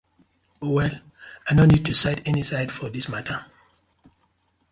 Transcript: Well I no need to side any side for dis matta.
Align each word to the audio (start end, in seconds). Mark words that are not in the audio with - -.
Well 0.61 0.99
I 1.47 1.53
no 1.53 1.65
need 1.67 1.85
to 1.85 1.93
side 1.93 2.23
any 2.25 2.41
side 2.41 2.71
for 2.71 2.89
dis 2.89 3.07
matta. 3.07 3.45